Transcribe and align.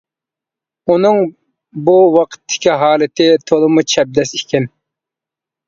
ئۇنىڭ 0.93 1.21
بۇ 1.91 1.95
ۋاقىتتىكى 2.17 2.79
ھالىتى 2.85 3.29
تولىمۇ 3.53 3.87
چەبدەس 3.97 4.35
ئىكەن. 4.43 4.69